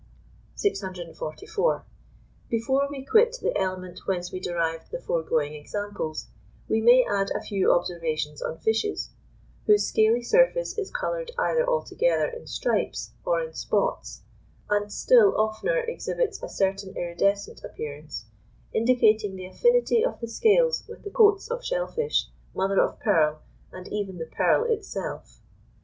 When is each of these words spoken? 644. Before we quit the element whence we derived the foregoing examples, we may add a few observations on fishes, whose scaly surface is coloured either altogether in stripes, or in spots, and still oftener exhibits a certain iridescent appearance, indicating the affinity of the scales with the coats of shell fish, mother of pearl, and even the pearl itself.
644. 0.55 1.85
Before 2.49 2.87
we 2.89 3.05
quit 3.05 3.37
the 3.39 3.55
element 3.55 4.07
whence 4.07 4.31
we 4.31 4.39
derived 4.39 4.89
the 4.89 4.99
foregoing 4.99 5.53
examples, 5.53 6.25
we 6.67 6.81
may 6.81 7.05
add 7.07 7.29
a 7.29 7.39
few 7.43 7.71
observations 7.71 8.41
on 8.41 8.57
fishes, 8.57 9.11
whose 9.67 9.85
scaly 9.85 10.23
surface 10.23 10.75
is 10.75 10.89
coloured 10.89 11.29
either 11.37 11.69
altogether 11.69 12.25
in 12.25 12.47
stripes, 12.47 13.11
or 13.25 13.43
in 13.43 13.53
spots, 13.53 14.23
and 14.71 14.91
still 14.91 15.39
oftener 15.39 15.77
exhibits 15.77 16.41
a 16.41 16.49
certain 16.49 16.97
iridescent 16.97 17.63
appearance, 17.63 18.25
indicating 18.73 19.35
the 19.35 19.45
affinity 19.45 20.03
of 20.03 20.19
the 20.19 20.27
scales 20.27 20.83
with 20.89 21.03
the 21.03 21.11
coats 21.11 21.47
of 21.51 21.63
shell 21.63 21.85
fish, 21.85 22.25
mother 22.55 22.81
of 22.81 22.99
pearl, 23.01 23.43
and 23.71 23.87
even 23.89 24.17
the 24.17 24.25
pearl 24.25 24.63
itself. 24.63 25.41